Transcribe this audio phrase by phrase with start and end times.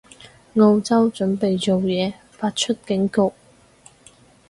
[0.55, 3.33] 澳洲準備做嘢，發出警告